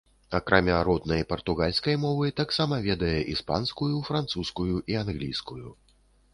[0.37, 5.63] Акрамя роднай партугальскай мовы таксама ведае іспанскую, французскую і англійскую.